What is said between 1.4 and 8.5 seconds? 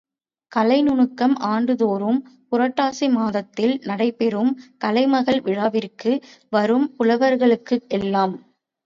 ஆண்டுதோறும் புரட்டாசி மாதத்தில் நடைபெறும் கலைமகள் விழாவிற்கு வரும் புலவர்களுக்குக்கெல்லாம்.